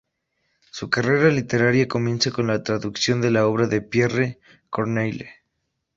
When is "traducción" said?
2.63-3.21